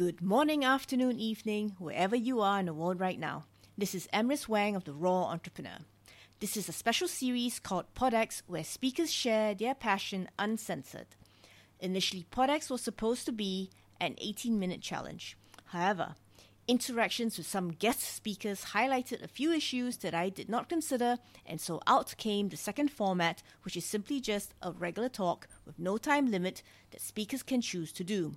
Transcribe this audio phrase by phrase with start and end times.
[0.00, 3.44] Good morning, afternoon, evening, wherever you are in the world right now.
[3.76, 5.80] This is Emrys Wang of The Raw Entrepawneur.
[6.38, 11.08] This is a special series called PawdX where speakers share their passion uncensored.
[11.80, 13.68] Initially, PawdX was supposed to be
[14.00, 15.36] an 18 minute challenge.
[15.66, 16.14] However,
[16.66, 21.60] interactions with some guest speakers highlighted a few issues that I did not consider, and
[21.60, 25.98] so out came the second format, which is simply just a regular talk with no
[25.98, 28.36] time limit that speakers can choose to do.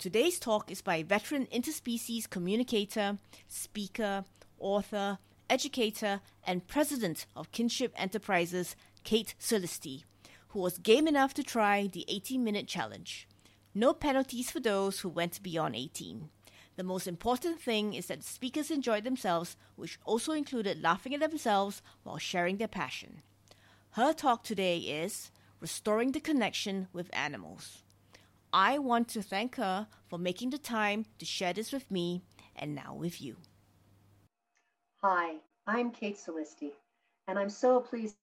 [0.00, 4.24] Today's talk is by veteran interspecies communicator, speaker,
[4.58, 5.18] author,
[5.50, 10.04] educator, and president of Kinship Enterprises, Kate Solisti,
[10.48, 13.28] who was game enough to try the 18 minute challenge.
[13.74, 16.30] No penalties for those who went beyond 18.
[16.76, 21.82] The most important thing is that speakers enjoyed themselves, which also included laughing at themselves
[22.04, 23.20] while sharing their passion.
[23.90, 27.82] Her talk today is Restoring the Connection with Animals.
[28.52, 32.22] I want to thank her for making the time to share this with me
[32.56, 33.36] and now with you.
[35.02, 36.72] Hi, I'm Kate Solisti,
[37.28, 38.16] and I'm so pleased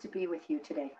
[0.00, 0.92] to be with you today.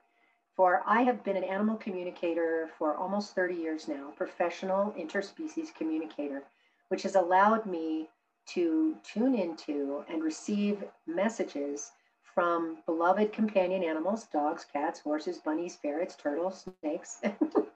[0.57, 6.43] For I have been an animal communicator for almost 30 years now, professional interspecies communicator,
[6.89, 8.09] which has allowed me
[8.47, 11.93] to tune into and receive messages
[12.35, 17.21] from beloved companion animals dogs, cats, horses, bunnies, ferrets, turtles, snakes,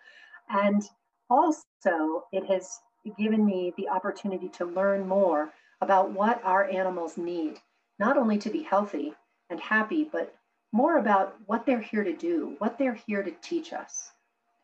[0.51, 0.83] And
[1.31, 2.81] also, it has
[3.17, 7.59] given me the opportunity to learn more about what our animals need,
[7.99, 9.15] not only to be healthy
[9.51, 10.35] and happy, but
[10.73, 14.13] more about what they're here to do, what they're here to teach us,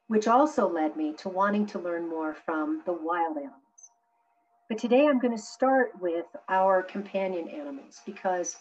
[0.09, 3.61] which also led me to wanting to learn more from the wild animals.
[4.69, 8.57] But today I'm going to start with our companion animals because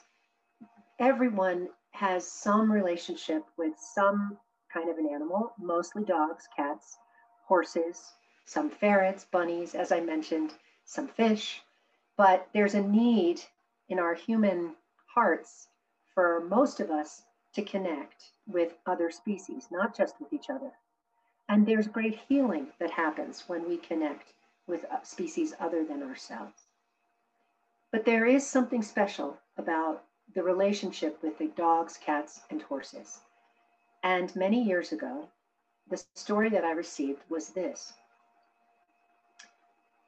[1.00, 4.38] everyone has some relationship with some
[4.74, 6.98] kind of an animal, mostly dogs, cats,
[7.46, 8.14] horses,
[8.46, 10.54] some ferrets, bunnies, as I mentioned,
[10.86, 11.62] some fish.
[12.18, 13.42] But there's a need
[13.90, 14.76] in our human
[15.08, 15.68] hearts
[16.14, 17.24] for most of us
[17.54, 20.72] to connect with other species, not just with each other.
[21.50, 24.34] And there's great healing that happens when we connect
[24.68, 26.68] with species other than ourselves.
[27.92, 33.20] But there is something special about the relationship with the dogs, cats, and horses.
[34.02, 35.30] And many years ago,
[35.90, 37.94] the story that I received was this.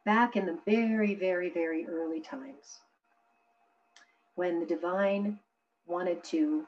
[0.06, 2.80] Back in the very, very, very early times,
[4.36, 5.40] when the divine
[5.88, 6.66] wanted to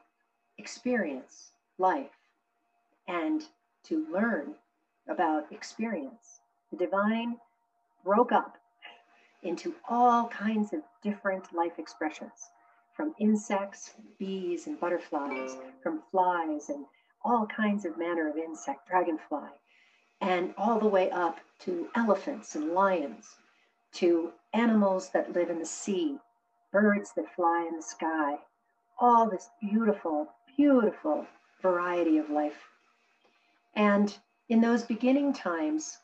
[0.57, 2.17] experience life
[3.07, 3.43] and
[3.83, 4.55] to learn
[5.07, 6.41] about experience,
[6.71, 7.37] the divine
[8.03, 8.57] broke up
[9.43, 12.49] into all kinds of different life expressions
[12.95, 16.85] from insects, bees, and butterflies, from flies and
[17.23, 19.49] all kinds of manner of insect, dragonfly,
[20.21, 23.35] and all the way up to elephants and lions,
[23.93, 26.17] to animals that live in the sea,
[26.71, 28.37] birds that fly in the sky,
[28.99, 31.25] all this beautiful, beautiful
[31.61, 32.69] variety of life.
[33.75, 34.17] And
[34.49, 35.97] in those beginning times,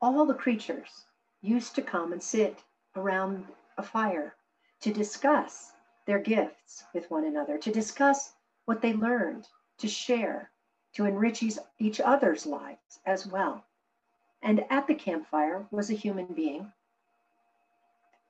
[0.00, 1.04] all the creatures
[1.42, 2.62] used to come and sit
[2.96, 4.34] around a fire
[4.80, 5.72] to discuss
[6.06, 8.32] their gifts with one another, to discuss
[8.64, 9.46] what they learned,
[9.80, 10.50] to share,
[10.94, 11.42] to enrich
[11.78, 13.64] each other's lives as well.
[14.42, 16.72] And at the campfire was a human being.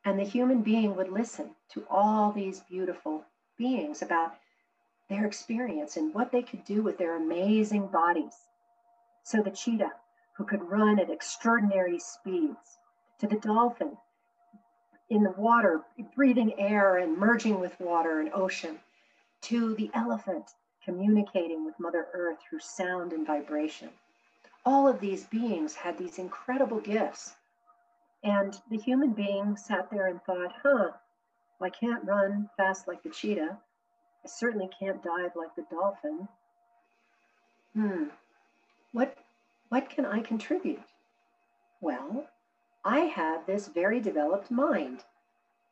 [0.05, 3.25] And the human being would listen to all these beautiful
[3.59, 4.35] beings about
[5.09, 8.35] their experience and what they could do with their amazing bodies.
[9.25, 9.93] So the cheetah,
[10.37, 12.79] who could run at extraordinary speeds,
[13.19, 13.99] to the dolphin
[15.11, 15.83] in the water,
[16.17, 18.79] breathing air and merging with water and ocean,
[19.43, 20.47] to the elephant
[20.85, 23.91] communicating with Mother Earth through sound and vibration.
[24.65, 27.35] All of these beings had these incredible gifts.
[28.23, 30.91] And the human being sat there and thought, huh,
[31.61, 33.59] I can't run fast like the cheetah.
[34.25, 36.29] I certainly can't dive like the dolphin.
[37.75, 38.05] Hmm,
[38.93, 39.17] what,
[39.69, 40.83] what can I contribute?
[41.81, 42.27] Well,
[42.85, 45.05] I have this very developed mind.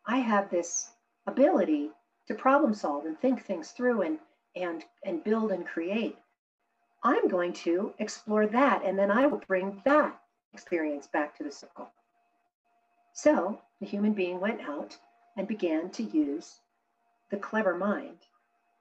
[0.06, 0.90] I have this
[1.26, 1.90] ability
[2.26, 4.19] to problem solve and think things through and
[4.62, 6.16] and and build and create
[7.02, 10.20] i'm going to explore that and then i will bring that
[10.52, 11.88] experience back to the circle.
[13.12, 14.96] So the human being went out
[15.37, 16.60] and began to use
[17.31, 18.19] the clever mind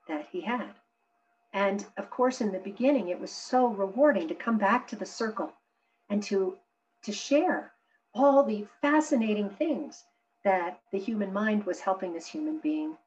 [0.08, 0.74] that he had.
[1.54, 5.06] And of course in the beginning it was so rewarding to come back to the
[5.06, 5.54] circle
[6.10, 6.58] and to
[7.04, 7.74] to share
[8.14, 10.06] all the fascinating things
[10.44, 12.98] that the human mind was helping this human being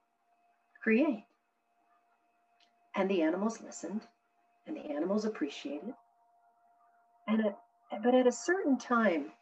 [0.81, 1.25] create
[2.95, 4.03] and the animals listened
[4.67, 5.95] and the animals appreciated.
[7.27, 7.55] And
[8.03, 9.33] but at a certain time,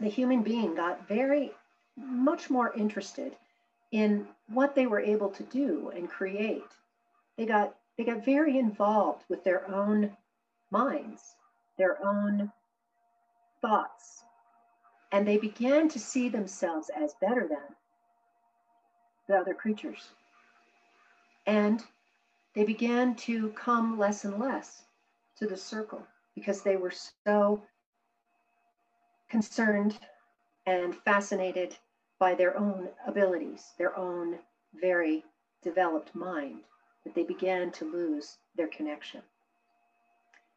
[0.00, 1.52] the human being got very
[1.96, 3.36] much more interested
[3.92, 6.64] in what they were able to do and create.
[7.36, 10.16] They got they got very involved with their own
[10.70, 11.36] minds,
[11.78, 12.50] their own
[13.60, 14.24] thoughts,
[15.12, 17.76] and they began to see themselves as better than
[19.28, 20.08] the other creatures.
[21.46, 21.82] And
[22.54, 24.82] they began to come less and less
[25.36, 26.92] to the circle because they were
[27.26, 27.62] so
[29.28, 29.98] concerned
[30.66, 31.76] and fascinated
[32.18, 34.38] by their own abilities, their own
[34.80, 35.24] very
[35.62, 36.60] developed mind,
[37.04, 39.20] that they began to lose their connection.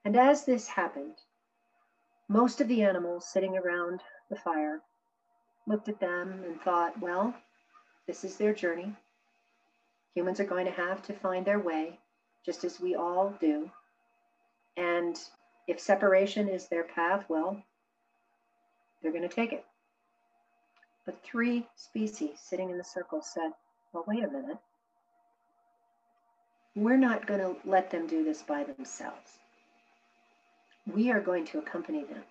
[0.05, 1.15] And as this happened,
[2.29, 4.81] most of the animals sitting around the fire
[5.65, 7.33] looked at them and thought, well,
[8.05, 8.95] this is their journey.
[10.17, 11.99] Humans are going to have to find their way,
[12.43, 13.69] just as we all do.
[14.75, 15.15] And
[15.67, 17.61] if separation is their path, well,
[18.99, 19.63] they're going to take it.
[21.05, 23.51] But three species sitting in the circle said,
[23.93, 24.57] well, wait a minute.
[26.75, 29.37] We're not going to let them do this by themselves.
[30.91, 32.23] We are going to accompany them.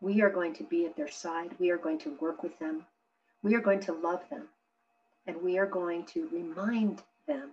[0.00, 1.56] We are going to be at their side.
[1.58, 2.86] We are going to work with them.
[3.42, 4.46] We are going to love them.
[5.26, 7.50] And we are going to remind them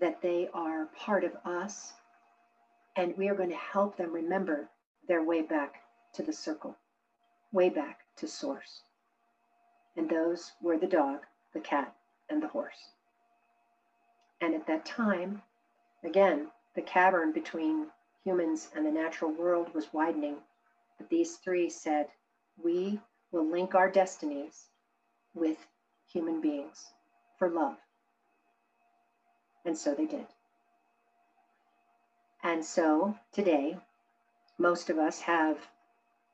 [0.00, 1.92] that they are part of us.
[2.96, 4.68] And we are going to help them remember
[5.08, 5.82] their way back
[6.14, 6.76] to the circle,
[7.52, 8.82] way back to source.
[9.96, 11.20] And those were the dog,
[11.52, 11.94] the cat,
[12.28, 12.90] and the horse.
[14.40, 15.42] And at that time,
[16.04, 17.86] again, the cavern between
[18.24, 20.36] humans and the natural world was widening.
[20.98, 22.08] But these three said,
[22.62, 23.00] We
[23.30, 24.66] will link our destinies
[25.34, 25.58] with
[26.12, 26.92] human beings
[27.38, 27.76] for love.
[29.64, 30.26] And so they did.
[32.42, 33.76] And so today,
[34.58, 35.58] most of us have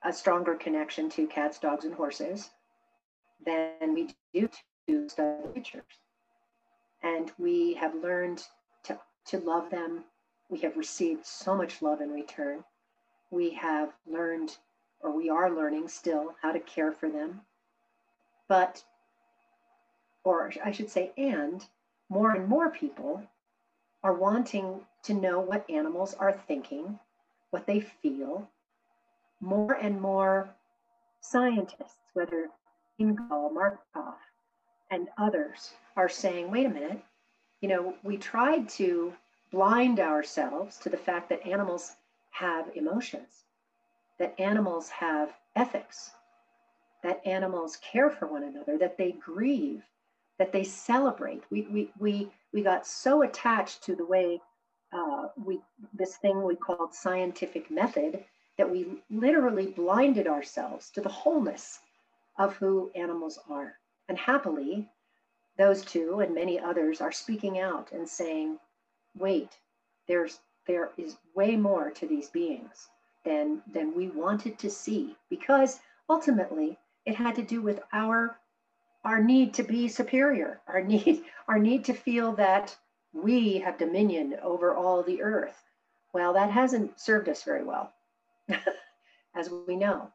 [0.03, 2.51] a stronger connection to cats, dogs, and horses
[3.45, 4.49] than we do
[4.87, 5.83] to study creatures.
[7.03, 8.43] And we have learned
[8.85, 10.05] to, to love them.
[10.49, 12.65] We have received so much love in return.
[13.31, 14.57] We have learned,
[15.01, 17.43] or we are learning still, how to care for them.
[18.49, 18.83] But
[20.29, 21.65] or I should say, and
[22.11, 23.23] more and more people
[24.03, 26.99] are wanting to know what animals are thinking,
[27.51, 28.49] what they feel.
[29.41, 30.49] More and more
[31.21, 32.51] scientists, whether
[32.99, 34.17] Ingal, Marc Bekoff,
[34.91, 37.01] and others, are saying, wait a minute,
[37.61, 39.13] you know, we tried to
[39.51, 41.93] blind ourselves to the fact that animals
[42.31, 43.45] have emotions,
[44.19, 46.11] that animals have ethics,
[47.03, 49.83] that animals care for one another, that they grieve,
[50.39, 51.43] that they celebrate.
[51.51, 54.41] We, we, we, we got so attached to the way
[54.93, 55.61] uh, we
[55.93, 58.25] this thing we called scientific method
[58.57, 61.81] that we literally blinded ourselves to the wholeness
[62.39, 63.75] of who animals are.
[64.09, 64.89] And happily,
[65.59, 68.59] those two and many others are speaking out and saying,
[69.17, 69.59] wait,
[70.07, 72.89] there's there is way more to these beings
[73.25, 78.39] than than we wanted to see because ultimately it had to do with our
[79.05, 82.77] our need to be superior, our need, our need to feel that
[83.13, 85.63] we have dominion over all the earth.
[86.13, 87.93] Well, that hasn't served us very well,
[89.35, 90.11] as we know,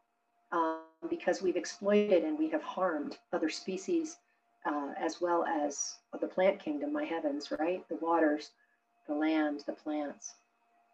[0.52, 4.18] um, because we've exploited and we have harmed other species
[4.66, 7.88] uh, as well as the plant kingdom, my heavens, right?
[7.90, 8.52] The waters,
[9.08, 10.36] the land, the plants.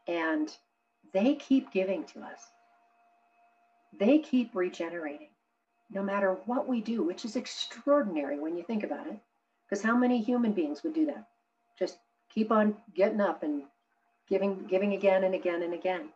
[0.07, 0.55] And
[1.13, 2.41] they keep giving to us.
[3.97, 5.29] They keep regenerating
[5.91, 9.17] no matter what we do, which is extraordinary when you think about it.
[9.67, 11.27] Because how many human beings would do that?
[11.77, 11.97] Just
[12.29, 13.63] keep on getting up and
[14.27, 16.09] giving, giving again and again and again.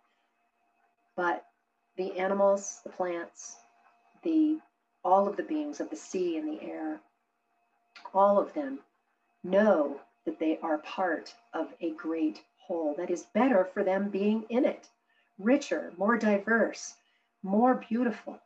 [1.15, 1.45] But
[1.97, 3.57] the animals, the plants,
[4.23, 4.59] the
[5.03, 7.01] all of the beings of the sea and the air,
[8.13, 8.79] all of them
[9.43, 14.45] know that they are part of a great whole that is better for them being
[14.49, 14.87] in it,
[15.37, 16.95] richer, more diverse,
[17.43, 18.39] more beautiful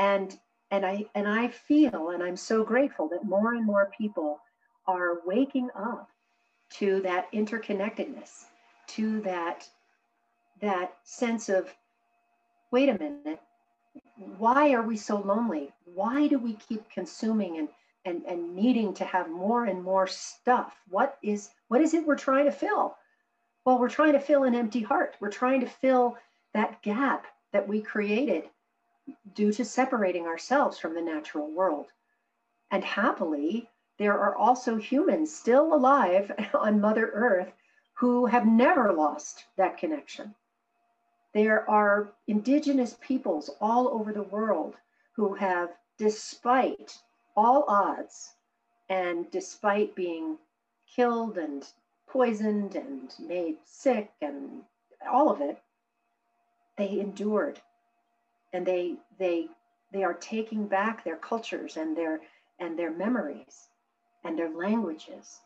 [0.00, 0.38] and
[0.70, 4.40] and i and i feel and i'm so grateful that more and more people
[4.86, 6.08] are waking up
[6.70, 8.44] to that interconnectedness
[8.86, 9.68] to that
[10.60, 11.68] that sense of
[12.72, 13.40] wait a minute
[14.38, 15.72] why are we so lonely?
[15.84, 17.68] Why do we keep consuming and
[18.04, 20.78] and and needing to have more and more stuff?
[20.88, 22.96] What is what is it we're trying to fill?
[23.64, 25.16] Well we're trying to fill an empty heart.
[25.20, 26.16] We're trying to fill
[26.54, 28.44] that gap that we created
[29.34, 31.92] due to separating ourselves from the natural world.
[32.70, 37.52] And happily, there are also humans still alive on Mother Earth
[37.94, 40.34] who have never lost that connection.
[41.32, 44.76] There are indigenous peoples all over the world
[45.12, 46.98] who have, despite
[47.36, 48.34] all odds,
[48.88, 50.38] and despite being
[50.86, 51.66] killed and
[52.08, 54.64] poisoned and made sick and
[55.08, 55.62] all of it,
[56.76, 57.60] they endured
[58.52, 59.48] and they they
[59.92, 62.20] they are taking back their cultures and their
[62.58, 63.68] and their memories
[64.24, 65.40] and their languages.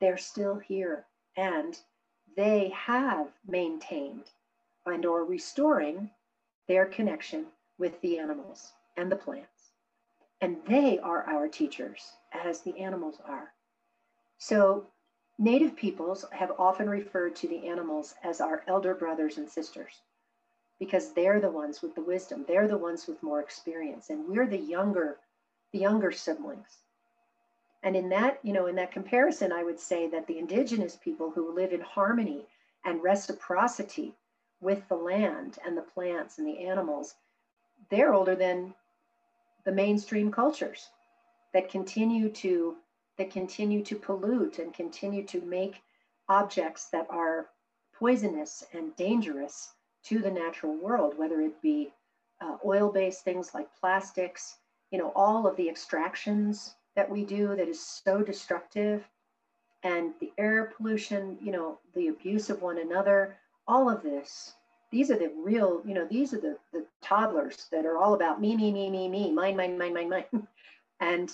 [0.00, 1.06] They're still here
[1.36, 1.78] and
[2.36, 4.30] they have maintained
[4.86, 6.10] and or restoring
[6.68, 7.46] their connection
[7.78, 9.72] with the animals and the plants.
[10.40, 13.52] And they are our teachers as the animals are.
[14.38, 14.86] So
[15.38, 20.02] native peoples have often referred to the animals as our elder brothers and sisters
[20.78, 22.44] because they're the ones with the wisdom.
[22.46, 24.10] They're the ones with more experience.
[24.10, 25.18] And we're the younger
[25.72, 26.78] the younger siblings.
[27.82, 31.30] And in that you know in that comparison i would say that the indigenous people
[31.30, 32.46] who live in harmony
[32.84, 34.14] and reciprocity
[34.60, 37.16] with the land and the plants and the animals
[37.90, 38.74] they're older than
[39.64, 40.88] the mainstream cultures
[41.52, 42.76] that continue to
[43.18, 45.82] that continue to pollute and continue to make
[46.28, 47.50] objects that are
[47.92, 49.72] poisonous and dangerous
[50.04, 51.92] to the natural world, whether it be
[52.40, 54.58] uh, oil based things like plastics,
[54.90, 59.04] you know, all of the extractions that we do that is so destructive,
[59.82, 64.54] and the air pollution, you know, the abuse of one another, all of this.
[64.90, 68.40] These are the real, you know, these are the, the toddlers that are all about
[68.40, 70.48] me, me, me, me, me, mine, mine, mine, mine, mine.
[71.00, 71.32] and,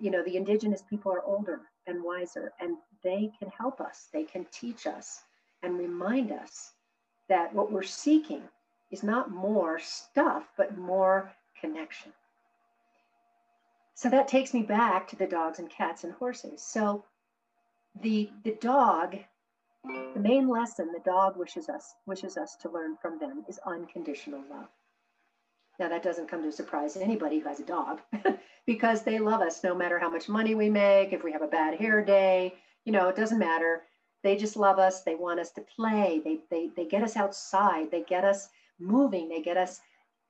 [0.00, 4.24] you know, the indigenous people are older and wiser, and they can help us, they
[4.24, 5.22] can teach us
[5.62, 6.72] and remind us
[7.28, 8.42] that what we're seeking
[8.90, 12.12] is not more stuff, but more connection.
[13.94, 16.62] So that takes me back to the dogs and cats and horses.
[16.62, 17.04] So
[18.02, 19.16] the the dog,
[19.84, 24.42] the main lesson the dog wishes us wishes us to learn from them is unconditional
[24.50, 24.68] love.
[25.78, 28.00] Now that doesn't come to surprise anybody who has a dog
[28.66, 31.48] because they love us no matter how much money we make, if we have a
[31.48, 32.54] bad hair day,
[32.84, 33.82] you know, it doesn't matter.
[34.24, 35.02] They just love us.
[35.02, 36.20] They want us to play.
[36.24, 37.90] They, they, they get us outside.
[37.90, 38.48] They get us
[38.80, 39.28] moving.
[39.28, 39.80] They get us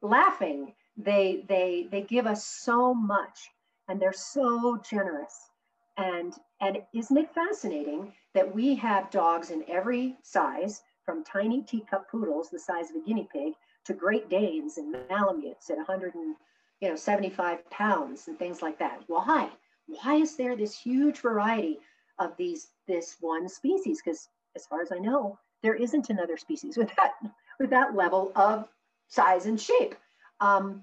[0.02, 0.74] laughing.
[0.96, 3.48] They, they, they give us so much
[3.88, 5.48] and they're so generous.
[5.96, 12.10] And, and isn't it fascinating that we have dogs in every size, from tiny teacup
[12.10, 13.52] poodles the size of a guinea pig
[13.84, 16.34] to Great Danes and Malamutes at 100 and
[16.80, 19.02] you know 75 pounds and things like that.
[19.06, 19.50] Why?
[19.86, 21.78] Why is there this huge variety
[22.18, 26.76] of these this one species because as far as I know, there isn't another species
[26.76, 27.12] with that
[27.58, 28.68] with that level of
[29.08, 29.94] size and shape.
[30.40, 30.82] Um,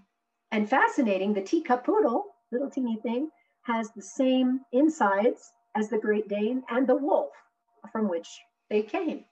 [0.51, 3.29] and fascinating, the teacup poodle, little teeny thing,
[3.63, 7.31] has the same insides as the Great Dane and the wolf
[7.91, 8.27] from which
[8.69, 9.25] they came.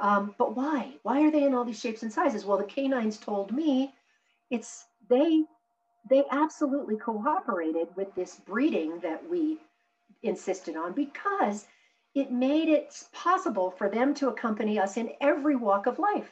[0.00, 0.94] Um, but why?
[1.02, 2.44] Why are they in all these shapes and sizes?
[2.44, 3.92] Well, the canines told me
[4.50, 5.44] it's they
[6.08, 9.58] they absolutely cooperated with this breeding that we
[10.22, 11.66] insisted on because
[12.14, 16.30] it made it possible for them to accompany us in every walk of life.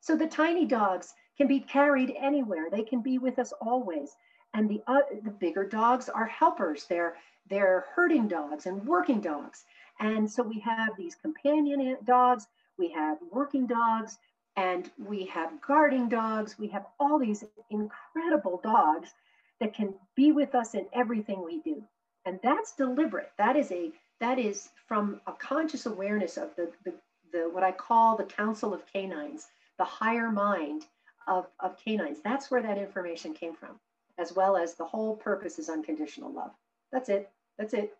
[0.00, 2.68] So the tiny dogs can be carried anywhere.
[2.70, 4.16] They can be with us always.
[4.54, 6.84] And the, uh, the bigger dogs are helpers.
[6.84, 7.16] They're,
[7.48, 9.64] they're herding dogs and working dogs.
[10.00, 12.46] And so we have these companion dogs,
[12.78, 14.18] we have working dogs,
[14.56, 16.58] and we have guarding dogs.
[16.58, 19.14] We have all these incredible dogs
[19.60, 21.82] that can be with us in everything we do
[22.28, 23.32] and that's deliberate.
[23.38, 26.92] That is a that is from a conscious awareness of the the,
[27.32, 30.84] the what i call the council of canines the higher mind
[31.26, 32.18] of, of canines.
[32.22, 33.78] That's where that information came from
[34.18, 36.50] as well as the whole purpose is unconditional love.
[36.92, 37.30] That's it.
[37.56, 37.96] That's it.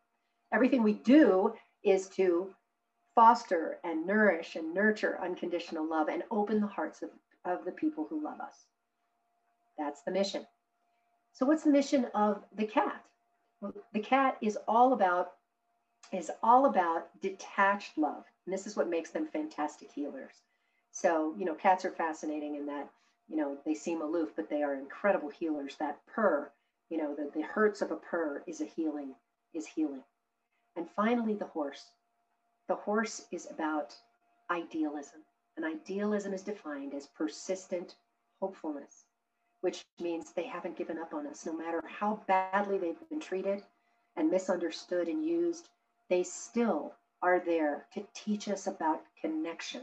[0.53, 1.55] Everything we do
[1.85, 2.53] is to
[3.15, 7.11] foster and nourish and nurture unconditional love and open the hearts of,
[7.45, 8.67] of the people who love us.
[9.79, 10.45] That's the mission.
[11.33, 13.05] So what's the mission of the cat
[13.93, 15.33] the cat is all about
[16.13, 18.25] is all about detached love.
[18.47, 20.33] And this is what makes them fantastic healers.
[20.91, 22.89] So, you know, cats are fascinating in that,
[23.29, 25.77] you know, they seem aloof, but they are incredible healers.
[25.77, 26.51] That purr,
[26.89, 29.15] you know, the, the hurts of a purr is a healing,
[29.53, 30.03] is healing.
[30.77, 31.85] And finally, the horse.
[32.69, 33.95] The horse is about
[34.51, 35.21] idealism.
[35.57, 37.97] And idealism is defined as persistent
[38.41, 39.05] hopefulness
[39.61, 41.45] which means they haven't given up on us.
[41.47, 43.63] No matter how badly they've been treated
[44.17, 45.69] and misunderstood and used,
[46.09, 49.83] they still are there to teach us about connection.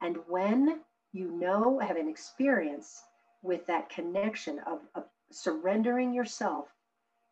[0.00, 0.80] And when
[1.12, 3.02] you know, have an experience
[3.42, 6.68] with that connection of, of surrendering yourself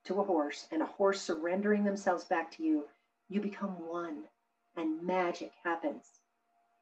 [0.04, 2.84] to a horse and a horse surrendering themselves back to you,
[3.28, 4.24] you become one
[4.76, 6.04] and magic happens.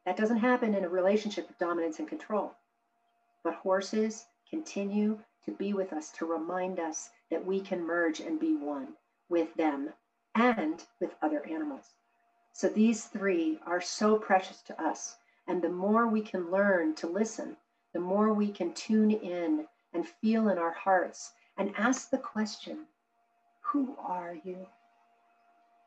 [0.05, 2.53] That doesn't happen in a relationship of dominance and control.
[3.43, 8.38] But horses continue to be with us to remind us that we can merge and
[8.38, 8.95] be one
[9.29, 9.91] with them
[10.35, 11.95] and with other animals.
[12.53, 15.17] So these three are so precious to us.
[15.47, 17.57] And the more we can learn to listen,
[17.93, 22.87] the more we can tune in and feel in our hearts and ask the question
[23.61, 24.67] Who are you?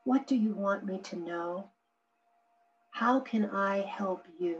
[0.05, 1.69] What do you want me to know?
[2.91, 4.57] How can I help you?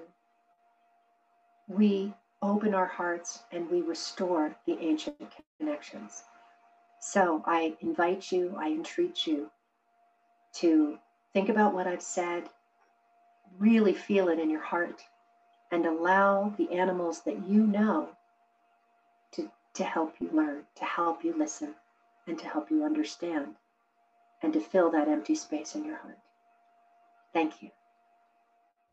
[1.68, 5.18] We open our hearts and we restore the ancient
[5.60, 6.24] connections.
[7.02, 9.50] So I invite you, I entreat you
[10.56, 10.98] to
[11.34, 12.50] think about what I've said,
[13.58, 15.02] really feel it in your heart,
[15.72, 18.10] and allow the animals that you know
[19.34, 21.76] to, to help you learn, to help you listen,
[22.28, 23.56] and to help you understand,
[24.42, 26.18] and to fill that empty space in your heart.
[27.34, 27.70] Thank you.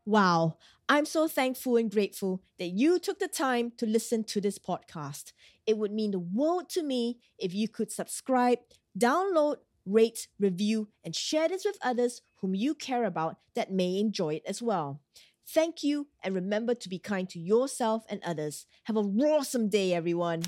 [0.07, 0.55] Wow,
[0.87, 5.33] I'm so thankful and grateful that you took the time to listen to this podcast.
[5.65, 8.59] It would mean the world to me if you could subscribe,
[8.97, 14.35] download, rate, review, and share this with others whom you care about that may enjoy
[14.35, 15.01] it as well.
[15.45, 18.65] Thank you, and remember to be kind to yourself and others.
[18.83, 20.43] Have a awesome day, everyone.